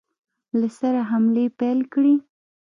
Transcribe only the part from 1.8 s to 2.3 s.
کړې.